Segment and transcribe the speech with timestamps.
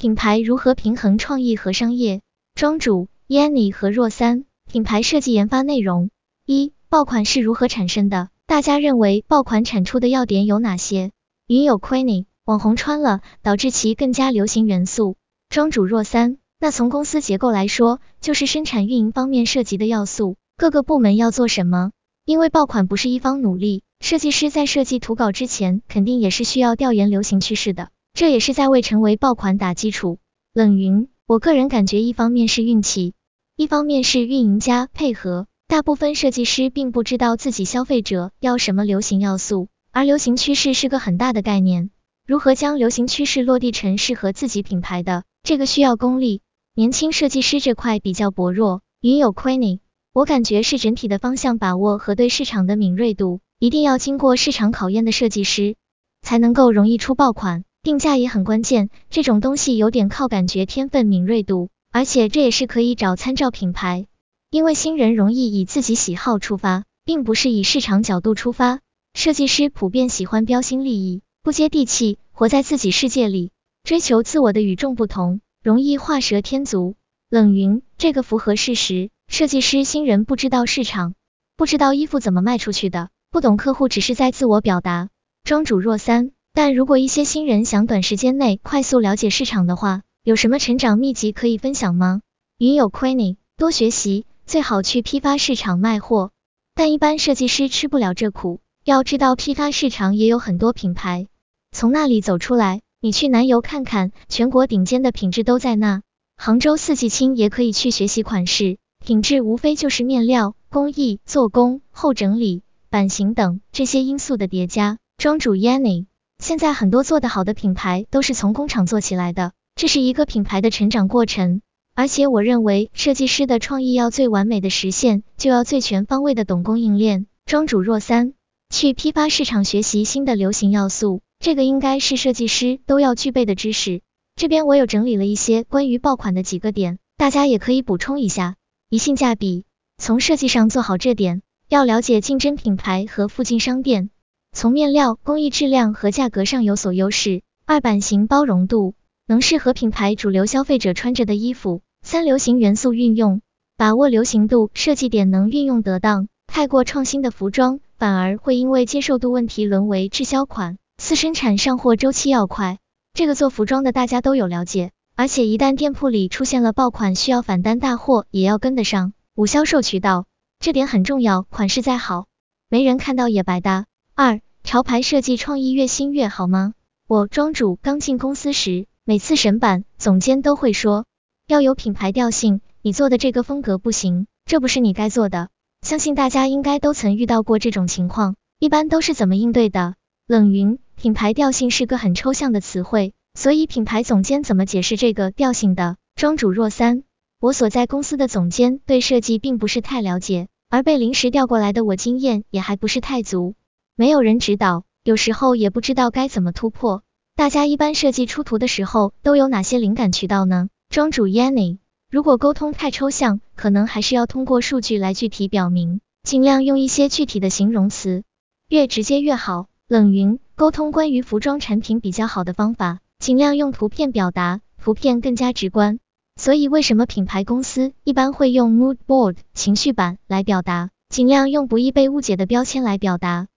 [0.00, 2.20] 品牌如何平衡创意和商业？
[2.54, 6.10] 庄主 Yanni 和若三，品牌设计研发内容。
[6.46, 8.28] 一、爆款是如何产生的？
[8.46, 11.10] 大家认为爆款产出的要点有哪些？
[11.48, 15.16] 云友 Queenie，网红穿了，导致其更加流行元素。
[15.48, 21.90] 庄主若三，那从公司结构来说，就是生产运营方面涉及的要素，各个部门要做什么？
[22.24, 27.88] 因为爆款不是一方努力，设计师在设计图稿之前，肯定也是需要调研流行趋势的。
[28.18, 30.18] 这也是在为成为爆款打基础。
[30.52, 33.14] 冷云，我个人感觉一方面是运气，
[33.54, 35.46] 一方面是运营家配合。
[35.68, 41.90] 大部分设计师并不知道自己消费者要什么流行要素，而流行趋势是个很大的概念。
[42.26, 46.42] 如何将流行趋势落地成适合自己品牌的，这个需要功力。
[46.74, 48.82] 年轻设计师这块比较薄弱。
[49.00, 49.78] 云有 Queenie，
[50.12, 55.76] 我感觉是整体的方向把握和对市场的敏锐度，一定要经过市场考验的设计师，
[56.20, 57.62] 才能够容易出爆款。
[57.88, 64.04] 定价也很关键，这种东西有点靠感觉、天分、敏锐度，而且这也是可以找参照品牌，
[64.50, 68.80] 因为新人容易以自己喜好出发，并不是以市场角度出发。
[69.14, 73.52] 设计师普遍喜欢标新立异，不接地气，活在自己世界里，
[73.84, 76.94] 追求自我的与众不同，容易画蛇添足。
[77.30, 79.08] 冷云，这个符合事实。
[79.28, 81.14] 设计师新人不知道市场，
[81.56, 85.08] 不知道衣服怎么卖出去的，不懂客户，只是在自我表达。
[85.42, 86.32] 庄主若三。
[86.58, 92.20] 但如果一些新人想短时间内快速了解市场的话，有什么成长秘籍可以分享吗？
[92.58, 96.32] 云有 Queenie，多学习，最好去批发市场卖货。
[96.74, 101.28] 但一般设计师吃不了这苦，要知道批发市场也有很多品牌，
[101.70, 102.80] 从那里走出来。
[103.00, 106.02] 你去南油看看，全国顶尖的品质都在那。
[106.36, 114.98] 杭州四季青也可以去学习款式，品质无非就是面料、工艺、做工、后整理、版型等这些因素的叠加。
[115.18, 116.06] 庄主 Yanni。
[116.38, 121.62] 现在很多做得好的品牌都是从工厂做起来的，这是一个品牌的成长过程。
[121.94, 127.26] 而且我认为，设计师的创意要最完美的实现，就要最全方位的懂供应链。
[127.44, 128.34] 庄主若三，
[128.70, 134.00] 去批发市场学习新的流行要素，这个应该是设计师都要具备的知识。
[134.36, 138.54] 这边我有整理了一些关于爆款的几个点，大家也可以补充一下。
[138.88, 139.64] 一性价比，
[139.98, 144.10] 从设计上做好这点，要了解竞争品牌和附近商店。
[144.52, 147.42] 从面料、工艺、质量和价格上有所优势。
[147.66, 148.94] 二版型包容度，
[149.26, 151.82] 能适合品牌主流消费者穿着的衣服。
[152.02, 153.42] 三流行元素运用，
[153.76, 156.28] 把握流行度，设计点能运用得当。
[156.46, 160.78] 太过创新的服装，反而会因为接受度问题沦为滞销款。
[160.96, 162.78] 四生产上货周期要快，
[163.12, 164.92] 这个做服装的大家都有了解。
[165.14, 169.12] 而且一旦店铺里出现了爆款，需要返单大货，也要跟得上。
[169.34, 170.24] 五销售渠道，
[170.58, 171.42] 这点很重要。
[171.42, 172.26] 款式再好，
[172.70, 173.87] 没人看到也白搭。
[174.20, 176.74] 二潮牌设计创意越新越好吗？
[177.06, 181.06] 我庄主刚进公司时，每次审版，总监都会说
[181.46, 185.50] 要有品牌调性，你做的这个风格不行，这不是你该做的。
[185.82, 189.94] 相信大家应该都曾遇到过这种情况，一般都是怎么应对的？
[190.26, 195.94] 冷云，品牌调性是个很抽象的词汇，所以品牌总监怎么解释这个调性的？
[196.16, 197.04] 庄主若三，
[197.38, 203.54] 我所在公司的总监对设计并不是太了解，而被临时调过来的我经验也还不是太足。
[204.00, 207.02] 没有人指导，有时候也不知道该怎么突破。
[207.34, 210.68] 大家一般设计出图的时候都有哪些灵感渠道呢？
[210.88, 218.22] 庄主 Yanni，如果沟通太抽象，可能还是要通过数据来具体表明，尽量用一些具体的形容词，
[218.68, 219.66] 越直接越好。
[219.88, 225.98] 冷云，沟通关于服装产品比较好的方法，尽量用图片表达，图片更加直观。
[226.36, 233.48] 所以为什么品牌公司一般会用 mood board 情绪板来表达，尽量用不易被误解的标签来表达。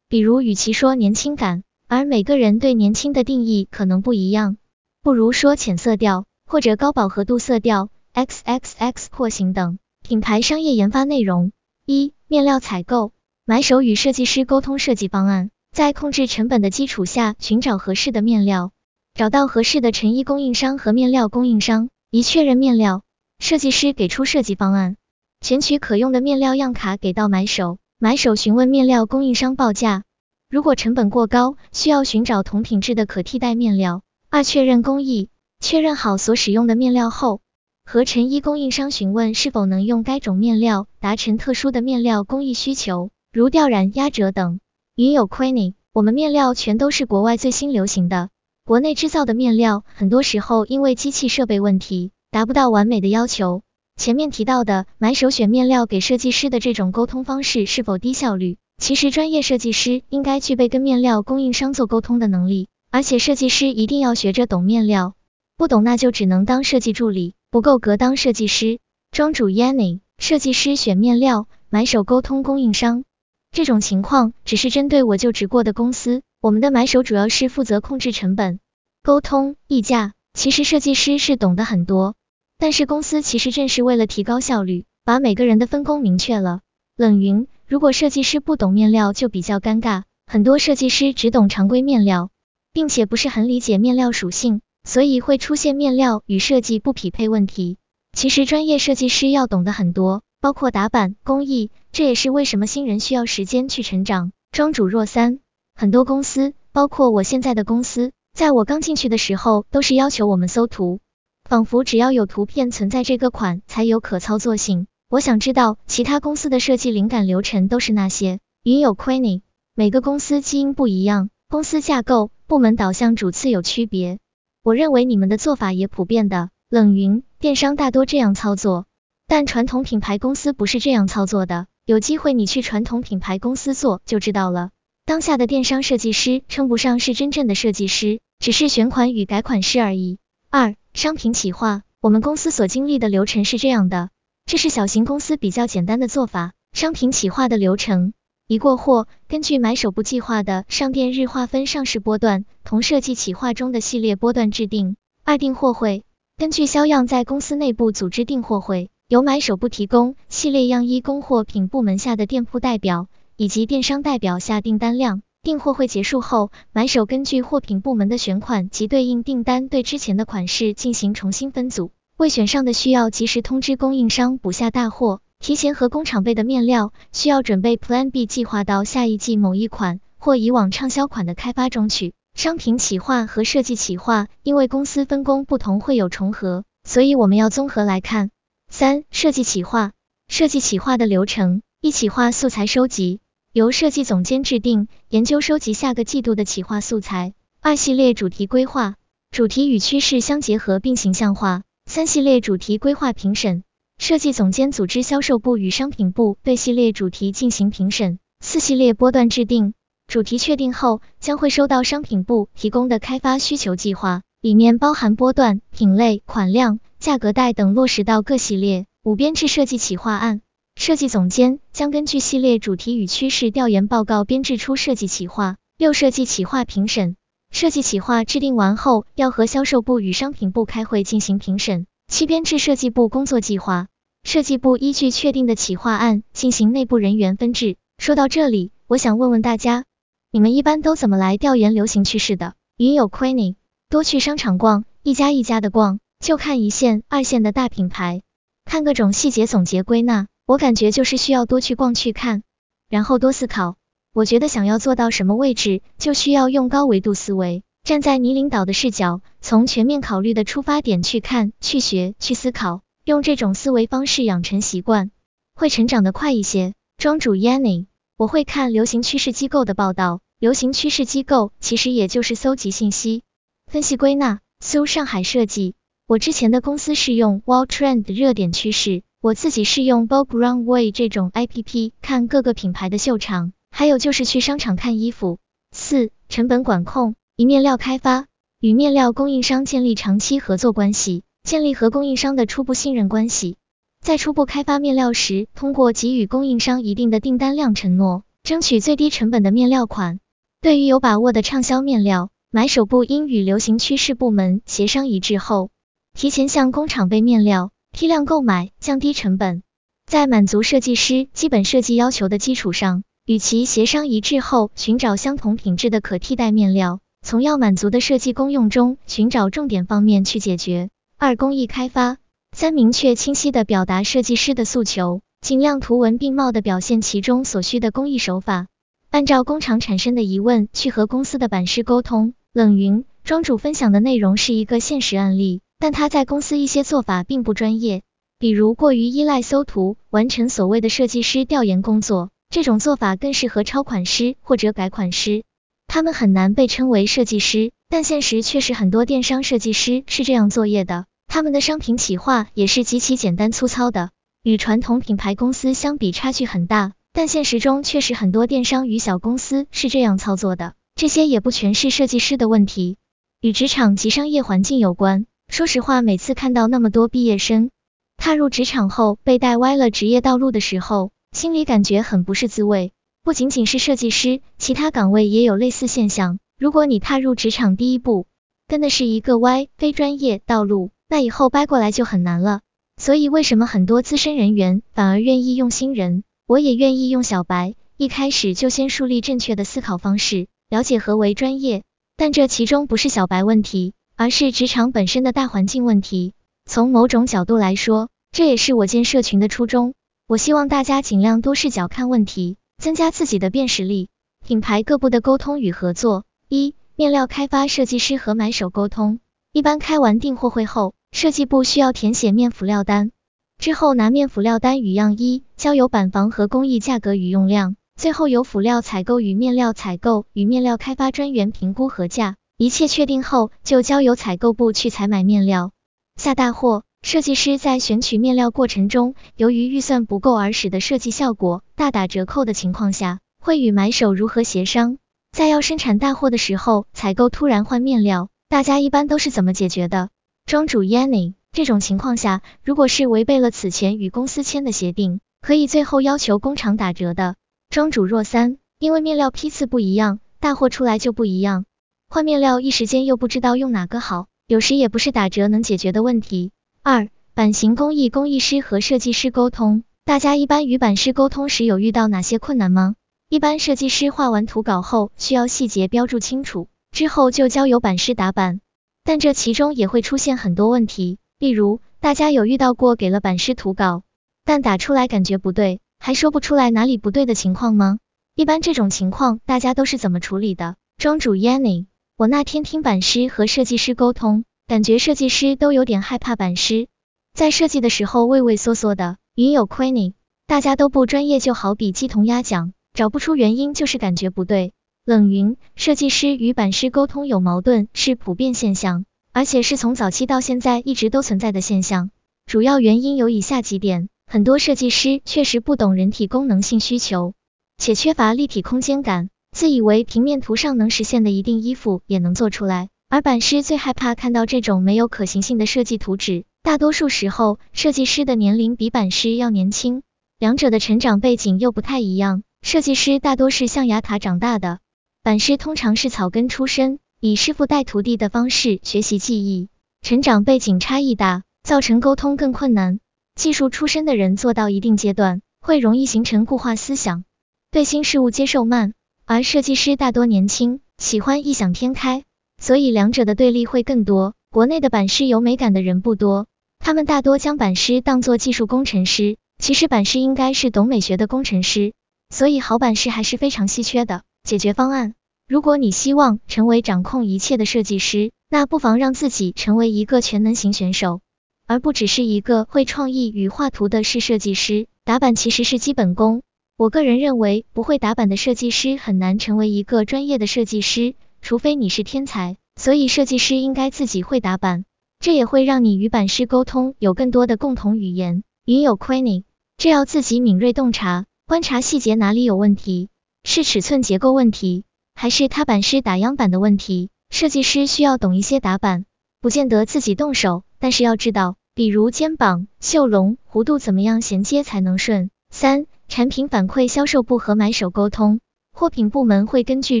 [0.16, 4.56] 比如，与其说年轻感，而每个人对年轻的定义可能不一样，
[5.02, 9.78] 不如说浅色调或者高饱和度色调，XXX 廓形等。
[10.02, 11.52] 品牌商业研发内容：
[11.84, 13.12] 一、面料采购，
[13.44, 18.72] 买手与设计师沟通设计方案，在控制成本的基础下寻找合适的面料，
[19.12, 23.02] 找到合适的成衣供应商和面料供应商，一确认面料，
[23.38, 24.96] 设计师给出设计方案，
[25.42, 27.76] 选取可用的面料样卡给到买手。
[27.98, 30.02] 买手询问面料供应商报价，
[30.50, 34.02] 如果成本过高，需要寻找同品质的可替代面料。
[34.28, 37.40] 二、确认工艺，确认好所使用的面料后，
[37.86, 44.60] 和成衣供应商询问是否能用该种面料，达成特殊的面料工艺需求，如吊染、压褶等。
[44.94, 48.28] 云有 Queenie，我们面料全都是国外最新流行的，
[48.66, 53.62] 国内制造的面料，很多时候因为机器设备问题，达不到完美的要求。
[53.96, 58.58] 前面提到的买手选面料给设计师的这种沟通方式是否低效率？
[58.78, 65.14] 其实专业设计师应该具备跟面料供应商做沟通的能力，而且设计师一定要学着懂面料，
[65.56, 68.78] 不懂那就只能当设计助理，不够格当设计师。
[69.12, 73.02] 庄主 Yanni，设计师选面料，买手沟通供应商。
[73.50, 78.60] 这种情况只是针对我就职过的公司，我们的买手主要是负责控制成本、
[79.02, 80.12] 沟通议价。
[80.34, 82.14] 其实设计师是懂得很多，
[82.58, 86.60] 但是公司其实正是为了提高效率，把每个人的分工明确了。
[86.96, 92.30] 冷云，如果设计师不懂面料就比较尴尬，很多设计师只懂常规面料，
[92.72, 97.76] 并且不是很理解面料属性，所以会出现面料与设计不匹配问题。
[98.12, 100.22] 其实专业设计师要懂得很多。
[100.38, 104.32] 包括打板、工艺，这也是为什么新人需要时间去成长。
[104.52, 105.40] 庄主若三，
[105.74, 111.00] 很多公司，包括我现在的公司，在我刚进去的时候，都是要求我们搜图，
[111.48, 114.88] 仿佛只要有图片存在这个款才有可操作性。
[115.08, 118.40] 我想知道其他公司的设计灵感流程都是那些。
[118.64, 119.42] 云有 Queenie，
[119.74, 124.18] 每个公司基因不一样，公司架构、部门导向、主次有区别。
[124.64, 126.50] 我认为你们的做法也普遍的。
[126.68, 128.86] 冷云，电商大多这样操作。
[129.28, 134.70] 但传统品牌公司不是这样操作的，有机会你去传统品牌公司做就知道了。
[135.04, 140.18] 当下的电商设计师称不上是真正的设计师，只是选款与改款师而已。
[140.50, 144.08] 二、商品企划，我们公司所经历的流程是这样的，
[144.46, 146.54] 这是小型公司比较简单的做法。
[146.72, 148.14] 商品企划的流程，
[148.48, 154.96] 一过货，根据买手部计划的上店日划分上市波段，同设计企划中的系列波段制定。
[155.22, 156.06] 二、订货会，
[156.38, 158.88] 根据销样在公司内部组织订货会。
[159.06, 165.20] 由买手部提供系列样衣供货品部门下的店铺代表以及电商代表下订单量。
[165.46, 171.92] 订货会结束后，买手根据货品部门的选款及对应订单，对之前的款式进行重新分组。
[172.16, 175.20] 未选上的需要及时通知供应商补下大货。
[175.38, 182.12] 提前和工厂备的面料需要准备 Plan B 计划到下一季某一款或以往畅销款的开发中去。
[182.34, 188.32] 商品企划和设计企划因为公司分工不同会有重合，所以我们要综合来看。
[188.68, 189.92] 三、设计企划，
[190.26, 193.20] 设计企划的流程：一、企划素材收集，
[193.56, 197.32] 由设计总监制定、研究、收集下个季度的企划素材；
[197.62, 198.96] 二、系列主题规划，
[199.30, 203.62] 主题与趋势相结合并形象化；三、系列主题规划评审，
[203.96, 209.72] 设计总监组织销售部与商品部对系列主题进行评审；四、系列波段制定，
[210.06, 216.78] 主题确定后，将会收到商品部提供的开发需求计划，里面包含波段、品类、款量。
[216.98, 218.84] 价格带等落实到各系列。
[219.02, 220.42] 五编制设计企划案，
[220.76, 225.56] 设计总监将根据系列主题与趋势调研报告编制出设计企划。
[225.78, 227.16] 六设计企划评审，
[227.50, 231.86] 设计企划制定完后，要和销售部与商品部开会进行评审。
[232.06, 233.88] 七编制设计部工作计划，
[234.22, 237.76] 设计部依据确定的企划案进行内部人员分制。
[237.98, 239.84] 说到这里，我想问问大家，
[240.30, 242.54] 你们一般都怎么来调研流行趋势的？
[242.76, 243.56] 云有 Queenie，
[243.88, 245.98] 多去商场逛，一家一家的逛。
[246.20, 248.22] 就看一线、二线的大品牌，
[248.64, 250.26] 看各种细节总结归纳。
[250.46, 252.44] 我感觉就是需要多去逛去看，
[252.88, 253.76] 然后多思考。
[254.12, 265.10] 我觉得想要做到什么位置，就需要用高维度思维，站在你领导的视角，从全面考虑的出发点去看、去学、去思考，用这种思维方式养成习惯，
[265.56, 266.74] 会成长的快一些。
[266.96, 273.24] 庄主 Yanni，我会看流行趋势机构的报道，流行趋势机构其实也就是搜集信息、
[273.66, 274.40] 分析归纳。
[274.60, 275.74] 搜上海设计。
[276.06, 285.40] 我之前的公司是用 Wall Trend 热点趋势，我自己是用 Bob Runway 这种 A P P 看各个品牌的秀场，还有就是去商场看衣服。
[285.72, 288.26] 四、成本管控，一面料开发，
[288.60, 293.56] 与面料供应商建立长期合作关系，建立和供应商的初步信任关系。
[294.00, 300.20] 在初步开发面料时，通过给予供应商一定的订单量承诺，争取最低成本的面料款。
[300.60, 305.70] 对于有把握的畅销面料，买手部应与流行趋势部门协商一致后。
[306.14, 309.62] 提前向工厂备面料，批量购买，降低成本。
[310.04, 320.90] 在满足设计师基本设计要求的基础上，与其协商一致后，寻找相同品质的可替代面料，从要满足的设计功用中寻找重点方面去解决。
[321.16, 322.18] 二、工艺开发。
[322.54, 328.66] 三、明确清晰的表达设计师的诉求，尽量图文并茂的表现其中所需的工艺手法，
[329.08, 332.34] 按照工厂产生的疑问去和公司的版师沟通。
[332.52, 335.62] 冷云庄主分享的内容是一个现实案例。
[335.78, 338.02] 但他在公司一些做法并不专业，
[338.38, 345.44] 比如过于依赖搜图完成所谓的设计师调研工作，这种做法更适合超款师或者改款师，
[345.86, 354.10] 他们很难被称为设计师，但现实却是很多电商设计师是这样作业的，他们的商品企划也是极其简单粗糙的，
[354.42, 362.96] 与传统品牌公司相比差距很大，但现实中确实很多电商与小公司是这样操作的，这些也不全是设计师的问题，
[363.40, 365.26] 与职场及商业环境有关。
[365.56, 367.70] 说实话，每次看到那么多毕业生
[368.18, 372.92] 踏入职场后被带歪了职业道路的时候，心里感觉很不是滋味。
[373.24, 376.38] 不仅仅是设计师，其他岗位也有类似现象。
[376.58, 378.26] 如果你踏入职场第一步
[378.68, 382.60] 跟的是一个歪非专业道路，那以后掰过来就很难了。
[382.98, 386.22] 所以为什么很多资深人员反而愿意用新人？
[386.46, 391.82] 我也愿意用小白，一开始就先树立正确的思考方式，了解何为专业。
[392.18, 396.32] 但这其中不是小白问题，而是职场本身的大环境问题。
[396.64, 399.92] 从某种角度来说，这也是我建社群的初衷。
[400.26, 404.08] 我希望大家尽量多视角看问题，增加自己的辨识力。
[404.44, 409.20] 品牌各部的沟通与合作：一、面料开发设计师和买手沟通。
[409.52, 413.10] 一般开完订货会后，设计部需要填写面辅料单，
[413.58, 417.76] 之后拿面辅料单与样衣交由板房和工艺价格与用量。
[417.96, 425.72] 最后由辅料采购与面料采购与面料开发专员评估核价，一切确定后，就交由采购部去采买面料
[426.16, 426.84] 下大货。
[427.02, 434.96] 设计师在选取面料过程中，由于预算不够而使得设计效果大打折扣的情况下，会与买手如何协商？
[435.32, 440.08] 在要生产大货的时候，采购突然换面料，大家一般都是怎么解决的？
[440.46, 447.36] 庄主 Yanni，这种情况下，如果是违背了此前与公司签的协定，可以最后要求工厂打折的。
[447.68, 451.66] 庄主若三，因为面料批次不一样，大货出来就不一样，
[452.08, 456.52] 换面料一时间又不知道用哪个好，有时也不是打折能解决的问题。
[456.82, 462.94] 二，版型工艺工艺师和设计师沟通，大家一般与版师沟通时有遇到哪些困难吗？
[463.28, 468.60] 一般设计师画完图稿后，需要细节标注清楚，之后就交由版师打版，
[469.04, 474.02] 但这其中也会出现很多问题，例如大家有遇到过给了版师图稿，
[474.44, 475.80] 但打出来感觉不对。
[475.98, 477.98] 还说不出来哪里不对的情况吗？
[478.36, 480.76] 一般这种情况大家都是怎么处理的？
[480.98, 481.86] 庄主 Yanni，
[482.18, 486.88] 我那天听版师和设计师沟通，感觉设计师都有点害怕版师，
[487.34, 489.18] 在设计的时候畏畏缩缩的。
[489.34, 490.14] 云有 Queenie，
[490.46, 494.72] 大家都不专业，就好比鸡同鸭讲，找不出原因就是感觉不对。
[495.04, 499.04] 冷云，设计师与版师沟通有矛盾是普遍现象，
[499.34, 502.08] 而且是从早期到现在一直都存在的现象，
[502.46, 504.08] 主要原因有以下几点。
[504.26, 507.34] 很多设计师确实不懂人体功能性需求，
[507.76, 512.90] 且缺乏立体空间感，自以为平面图上能实现的一定衣服也能做出来。
[513.08, 516.44] 而版师最害怕看到这种没有可行性的设计图纸。
[516.62, 520.02] 大多数时候，设计师的年龄比版师要年轻，
[520.38, 522.42] 两者的成长背景又不太一样。
[522.60, 524.80] 设计师大多是象牙塔长大的，
[525.22, 529.70] 版师通常是草根出身，以师傅带徒弟的方式学习技艺，
[530.02, 533.00] 成长背景差异大，造成沟通更困难。
[533.34, 537.24] 技术出身的人做到一定阶段，会容易形成固化思想，
[537.70, 538.90] 对新事物接受慢；
[539.28, 542.22] 而设计师大多年轻，喜欢异想天开，
[542.62, 544.34] 所以两者的对立会更多。
[544.52, 546.46] 国内的版师有美感的人不多，
[546.78, 551.92] 他们大多将版师当做技术工程师，其实版师应该是懂美学的工程师，
[552.30, 554.22] 所以好版师还是非常稀缺的。
[554.44, 555.14] 解决方案：
[555.48, 561.20] 如果你希望成为掌控一切的设计师，那不妨让自己成为一个全能型选手。
[561.66, 566.42] 而不只是一个会创意与画图的是设计师，打板其实是基本功。
[566.78, 572.58] 我个人认为，不会打板的设计师很难成为一个专业的设计师，除非你是天才。
[572.78, 574.84] 所以设计师应该自己会打板，
[575.18, 578.42] 这也会让你与版师沟通有更多的共同语言。
[578.66, 579.44] 云有 Queenie，
[579.78, 583.08] 这要自己敏锐洞察，观察细节哪里有问题，
[583.42, 587.08] 是尺寸结构问题，还是他版师打样板的问题？
[587.30, 589.06] 设计师需要懂一些打板，
[589.40, 590.62] 不见得自己动手。
[590.78, 595.30] 但是要知道，比如肩膀、袖笼、弧度怎么样衔接才能顺。
[595.48, 598.40] 三、产品反馈销售部和买手沟通，
[598.72, 600.00] 货品部门会根据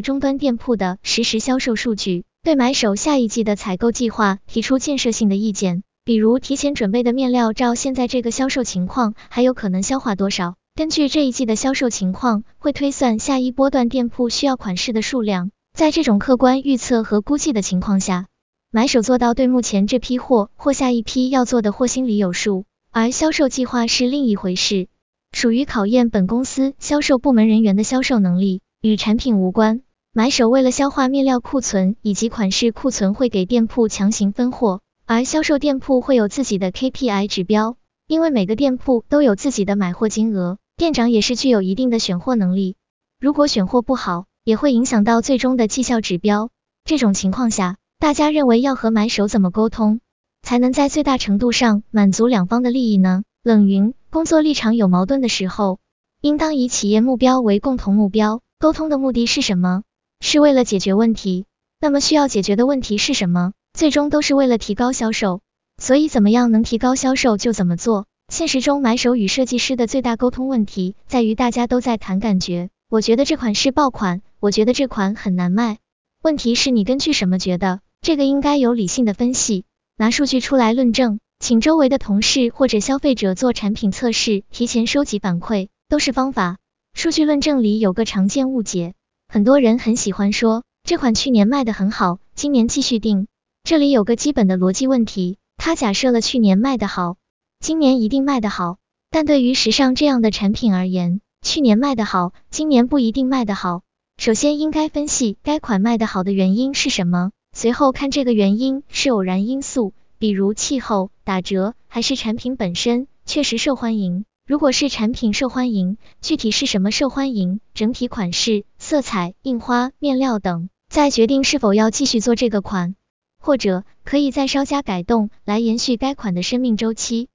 [0.00, 5.82] 终端店铺的实时销售数据，对买手下一季的采购计划提出建设性的意见。
[6.04, 10.54] 比如提前准备的面料，照现在这个销售情况，还有可能消化多少？
[10.74, 15.50] 根据这一季的销售情况，会推算下一波段店铺需要款式的数量。
[15.74, 18.26] 在这种客观预测和估计的情况下。
[18.72, 24.88] 买手做到对目前这批货或下一批要做的货心里有数，而销售计划是另一回事，
[25.36, 29.82] 属于考验本公司销售部门人员的销售能力，与产品无关。
[30.14, 37.76] 买手为了消化面料库存以及款式库存，会给店铺强行分货，而销售店铺会有自己的 KPI 指标，
[38.08, 42.76] 因为每个店铺都有自己的买货金额，店长也是具有一定的选货能力，
[43.20, 46.48] 如果选货不好，也会影响到最终的绩效指标。
[46.86, 50.00] 这种情况下，大家认为要和买手怎么沟通，
[50.40, 53.22] 才能在最大程度上满足两方的利益呢？
[53.42, 55.78] 冷云，工作立场有矛盾的时候，
[56.22, 58.40] 应当以企业目标为共同目标。
[58.58, 59.82] 沟通的目的是什么？
[60.20, 61.44] 是为了解决问题。
[61.82, 63.52] 那么需要解决的问题是什么？
[63.74, 65.42] 最终都是为了提高销售。
[65.76, 68.06] 所以怎么样能提高销售就怎么做。
[68.32, 75.76] 现实中买手与设计师的最大沟通问题在于大家都在谈感觉，我觉得这款是爆款，我觉得这款很难卖。
[76.22, 77.80] 问题是你根据什么觉得？
[78.00, 79.66] 这个应该有理性的分析，
[79.98, 86.56] 拿数据出来论证，请周围的同事或者消费者做产品测试，提前收集反馈，都是方法。
[86.94, 88.94] 数据论证里有个常见误解，
[89.28, 93.26] 很多人很喜欢说这款去年卖的很好，今年继续定。
[93.64, 97.16] 这里有个基本的逻辑问题，他假设了去年卖得好。
[97.60, 98.78] 今年一定卖得好，
[99.10, 103.82] 但对于时尚这样的产品而言，去年卖得好，今年不一定卖得好。
[104.18, 114.24] 首先应该分析该款卖得好的原因是什么，随后看这个原因是偶然因素，比如气候、打折，还是产品本身确实受欢迎。
[114.46, 122.94] 如果是产品受欢迎，具体是什么受欢迎，整体款式、色彩、印花、面料等，再决定是否要继续做这个款，
[123.40, 127.28] 或者可以再稍加改动来延续该款的生命周期。